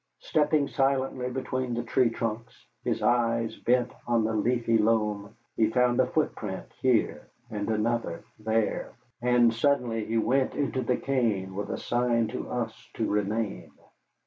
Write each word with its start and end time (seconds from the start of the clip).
Stepping 0.21 0.67
silently 0.67 1.29
between 1.29 1.75
the 1.75 1.83
tree 1.83 2.09
trunks, 2.09 2.65
his 2.83 3.03
eyes 3.03 3.55
bent 3.55 3.91
on 4.07 4.23
the 4.23 4.33
leafy 4.33 4.79
loam, 4.79 5.35
he 5.55 5.69
found 5.69 5.99
a 5.99 6.07
footprint 6.07 6.65
here 6.81 7.27
and 7.51 7.69
another 7.69 8.23
there, 8.39 8.93
and 9.21 9.53
suddenly 9.53 10.03
he 10.05 10.17
went 10.17 10.55
into 10.55 10.81
the 10.81 10.97
cane 10.97 11.53
with 11.53 11.69
a 11.69 11.77
sign 11.77 12.27
to 12.29 12.49
us 12.49 12.89
to 12.95 13.05
remain. 13.07 13.69